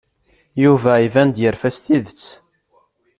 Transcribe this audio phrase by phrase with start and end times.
[0.63, 2.25] Yuba iban-d yerfa s tidet.